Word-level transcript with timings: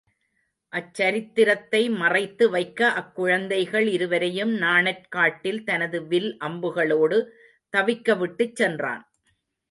அச்சரித்திரத்தை 0.73 1.81
மறைத்து 1.95 2.49
வைக்க 2.49 2.87
அக்குழந்தைகள் 2.91 3.87
இருவரையும் 3.87 4.53
நாணற் 4.53 5.03
காட்டில் 5.09 5.63
தனது 5.63 5.99
வில் 6.07 6.37
அம்புகளோடு 6.39 7.19
தவிக்க 7.73 8.17
விட்டுச் 8.17 8.55
சென்றான். 8.55 9.03